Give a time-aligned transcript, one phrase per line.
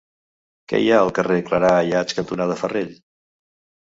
[0.71, 2.93] Què hi ha al carrer Clarà Ayats cantonada Farell?